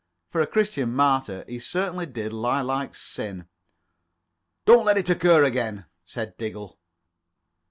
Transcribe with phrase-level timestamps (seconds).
[0.31, 3.47] (For a Christian martyr he certainly did lie like sin.)
[4.65, 6.79] "Don't let it occur again," said Diggle.